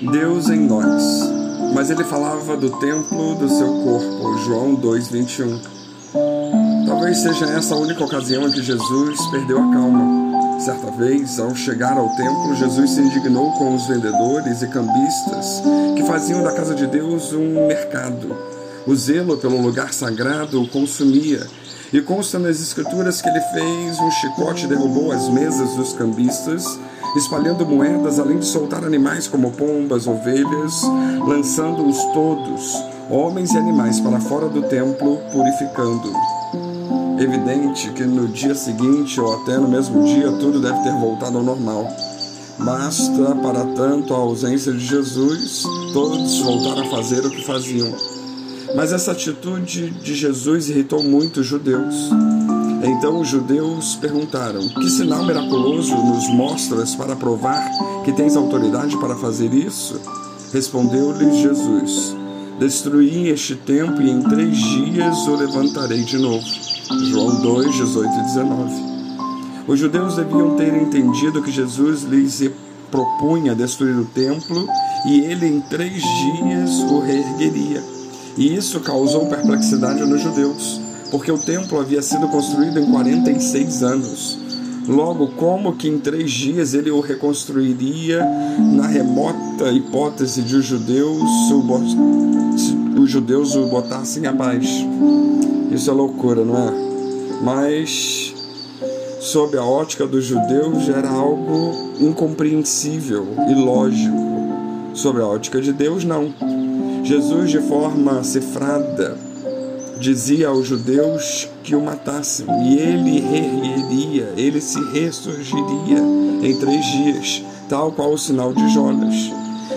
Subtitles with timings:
[0.00, 1.30] Deus em nós.
[1.74, 5.60] Mas ele falava do templo do seu corpo, João 2:21.
[6.86, 10.58] Talvez seja essa a única ocasião em que Jesus perdeu a calma.
[10.58, 15.62] Certa vez, ao chegar ao templo, Jesus se indignou com os vendedores e cambistas
[15.94, 18.34] que faziam da casa de Deus um mercado.
[18.86, 21.46] O zelo pelo lugar sagrado o consumia
[21.92, 26.78] e consta nas escrituras que ele fez um chicote derrubou as mesas dos cambistas,
[27.16, 30.82] espalhando moedas, além de soltar animais como pombas, ovelhas,
[31.26, 32.74] lançando-os todos,
[33.08, 36.12] homens e animais, para fora do templo, purificando.
[37.18, 41.44] Evidente que no dia seguinte ou até no mesmo dia tudo deve ter voltado ao
[41.44, 41.86] normal.
[42.58, 47.90] Basta, para tanto, a ausência de Jesus, todos voltaram a fazer o que faziam.
[48.74, 52.10] Mas essa atitude de Jesus irritou muito os judeus.
[52.82, 57.70] Então os judeus perguntaram: Que sinal miraculoso nos mostras para provar
[58.04, 60.00] que tens autoridade para fazer isso?
[60.52, 62.16] Respondeu-lhes Jesus:
[62.58, 66.46] Destruí este templo e em três dias o levantarei de novo.
[67.06, 68.90] João 2, 18 e 19.
[69.68, 72.50] Os judeus deviam ter entendido que Jesus lhes
[72.90, 74.66] propunha destruir o templo
[75.06, 77.82] e ele em três dias o reergueria.
[78.36, 80.80] E isso causou perplexidade nos judeus,
[81.10, 84.38] porque o templo havia sido construído em 46 anos.
[84.88, 88.24] Logo, como que em três dias ele o reconstruiria
[88.58, 91.20] na remota hipótese de os judeus
[91.52, 94.86] o, os judeus o botassem abaixo?
[95.70, 96.72] Isso é loucura, não é?
[97.42, 98.34] Mas,
[99.20, 104.16] sob a ótica dos judeus, era algo incompreensível e lógico.
[104.92, 106.34] Sob a ótica de Deus, não.
[107.04, 109.16] Jesus, de forma cifrada,
[110.00, 115.98] dizia aos judeus que o matassem, e ele reiria, ele se ressurgiria
[116.42, 119.14] em três dias, tal qual o sinal de Jonas.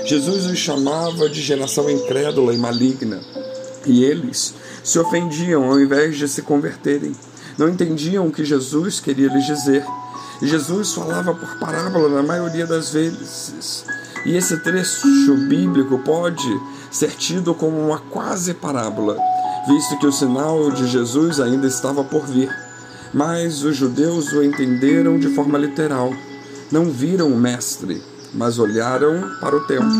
[0.05, 3.19] Jesus os chamava de geração incrédula e maligna,
[3.85, 7.11] e eles se ofendiam ao invés de se converterem.
[7.57, 9.85] Não entendiam o que Jesus queria lhes dizer.
[10.41, 13.85] Jesus falava por parábola na maioria das vezes.
[14.25, 16.47] E esse trecho bíblico pode
[16.89, 19.17] ser tido como uma quase parábola,
[19.67, 22.49] visto que o sinal de Jesus ainda estava por vir.
[23.13, 26.11] Mas os judeus o entenderam de forma literal.
[26.71, 28.01] Não viram o Mestre,
[28.33, 29.91] mas olharam para o templo.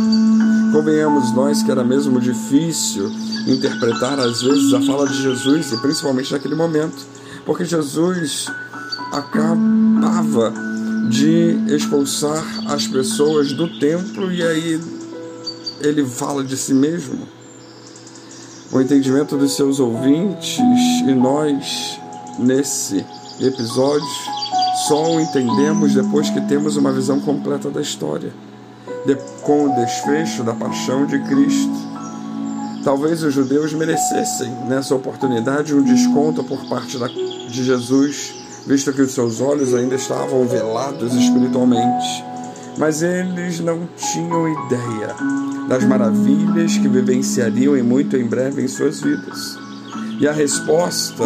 [0.71, 3.11] Convenhamos nós que era mesmo difícil
[3.47, 7.05] interpretar às vezes a fala de Jesus, e principalmente naquele momento,
[7.45, 8.47] porque Jesus
[9.11, 10.53] acabava
[11.09, 14.81] de expulsar as pessoas do templo e aí
[15.81, 17.27] ele fala de si mesmo.
[18.73, 22.01] O entendimento dos seus ouvintes e nós,
[22.39, 23.05] nesse
[23.39, 24.07] episódio,
[24.87, 28.33] só o entendemos depois que temos uma visão completa da história,
[29.43, 31.93] com o desfecho da paixão de Cristo.
[32.83, 38.33] Talvez os judeus merecessem nessa oportunidade um desconto por parte da, de Jesus,
[38.65, 42.32] visto que os seus olhos ainda estavam velados espiritualmente.
[42.77, 45.15] Mas eles não tinham ideia
[45.67, 49.57] das maravilhas que vivenciariam e muito em breve em suas vidas.
[50.19, 51.23] E a resposta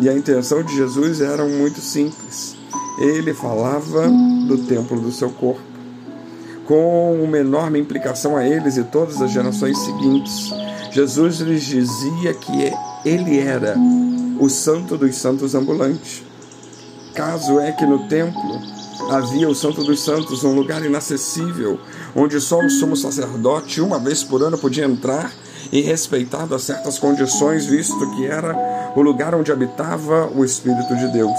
[0.00, 2.56] e a intenção de Jesus eram muito simples.
[2.98, 4.08] Ele falava
[4.46, 5.62] do templo do seu corpo,
[6.66, 10.52] com uma enorme implicação a eles e todas as gerações seguintes.
[10.90, 12.72] Jesus lhes dizia que
[13.04, 13.76] ele era
[14.38, 16.24] o santo dos santos ambulante.
[17.14, 18.60] Caso é que no templo
[19.10, 21.78] havia o Santo dos Santos, um lugar inacessível,
[22.14, 25.32] onde só o sumo sacerdote, uma vez por ano, podia entrar
[25.70, 31.08] e respeitado a certas condições, visto que era o lugar onde habitava o Espírito de
[31.08, 31.38] Deus.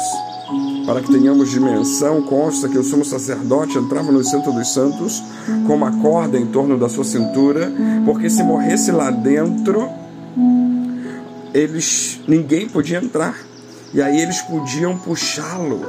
[0.85, 5.23] Para que tenhamos dimensão, consta que o sumo sacerdote entrava no Santo dos Santos
[5.65, 7.71] com uma corda em torno da sua cintura,
[8.05, 9.89] porque se morresse lá dentro,
[11.53, 13.37] eles ninguém podia entrar.
[13.93, 15.85] E aí eles podiam puxá-lo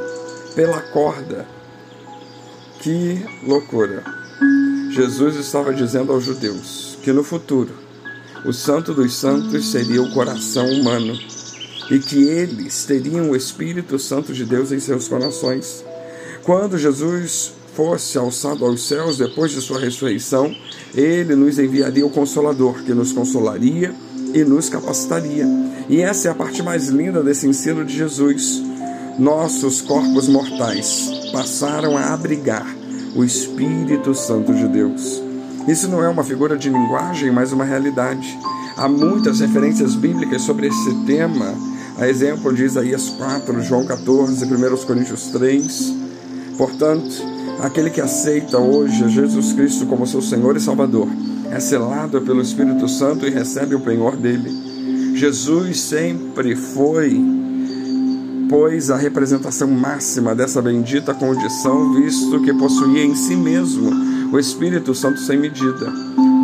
[0.55, 1.47] pela corda.
[2.85, 4.05] Que loucura!
[4.91, 7.73] Jesus estava dizendo aos judeus que no futuro
[8.45, 11.19] o Santo dos Santos seria o coração humano
[11.91, 15.83] e que eles teriam o Espírito Santo de Deus em seus corações.
[16.43, 20.55] Quando Jesus fosse alçado aos céus depois de sua ressurreição,
[20.95, 23.95] ele nos enviaria o Consolador, que nos consolaria
[24.35, 25.47] e nos capacitaria.
[25.89, 28.63] E essa é a parte mais linda desse ensino de Jesus.
[29.19, 32.67] Nossos corpos mortais passaram a abrigar
[33.15, 35.23] o Espírito Santo de Deus.
[35.69, 38.39] Isso não é uma figura de linguagem, mas uma realidade.
[38.77, 41.55] Há muitas referências bíblicas sobre esse tema,
[41.99, 45.95] a exemplo de Isaías 4, João 14, 1 Coríntios 3.
[46.57, 51.09] Portanto, Aquele que aceita hoje Jesus Cristo como seu Senhor e Salvador
[51.51, 54.51] é selado pelo Espírito Santo e recebe o penhor dele.
[55.15, 57.19] Jesus sempre foi,
[58.49, 63.91] pois, a representação máxima dessa bendita condição, visto que possuía em si mesmo
[64.33, 65.91] o Espírito Santo sem medida.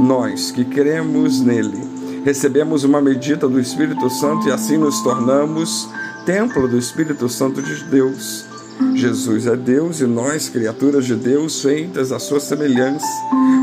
[0.02, 1.78] Nós que cremos nele,
[2.24, 5.88] recebemos uma medida do Espírito Santo e assim nos tornamos
[6.24, 8.44] templo do Espírito Santo de Deus.
[8.94, 13.06] Jesus é Deus e nós, criaturas de Deus, feitas à sua semelhança.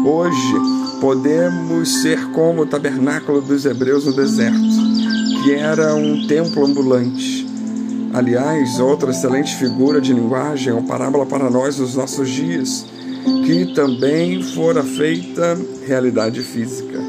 [0.05, 0.53] Hoje
[1.01, 4.59] podemos ser como o tabernáculo dos hebreus no deserto,
[5.43, 7.46] que era um templo ambulante.
[8.17, 12.83] Aliás, outra excelente figura de linguagem ou parábola para nós nos nossos dias,
[13.45, 15.55] que também fora feita
[15.85, 16.99] realidade física.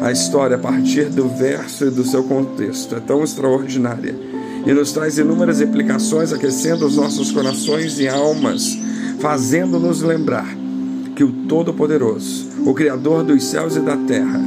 [0.00, 4.18] A história, a partir do verso e do seu contexto, é tão extraordinária
[4.64, 8.74] e nos traz inúmeras implicações, aquecendo os nossos corações e almas,
[9.20, 10.48] fazendo-nos lembrar
[11.14, 14.40] que o Todo-Poderoso, o Criador dos céus e da terra,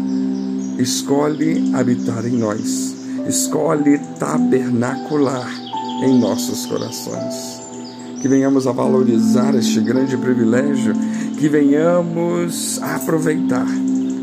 [0.80, 2.96] escolhe habitar em nós,
[3.28, 5.61] escolhe tabernacular
[6.02, 7.62] em nossos corações.
[8.22, 10.94] Que venhamos a valorizar este grande privilégio,
[11.40, 13.68] que venhamos a aproveitar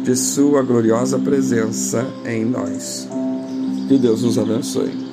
[0.05, 3.09] de Sua gloriosa presença em nós.
[3.89, 5.08] Que Deus nos abençoe.